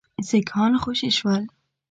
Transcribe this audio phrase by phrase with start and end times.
[0.27, 1.43] سیکهان خوشي شول.